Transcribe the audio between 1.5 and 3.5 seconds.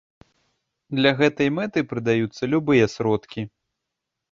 мэты прыдаюцца любыя сродкі.